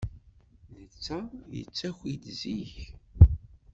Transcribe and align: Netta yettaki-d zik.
Netta 0.77 1.17
yettaki-d 1.55 2.23
zik. 2.39 2.73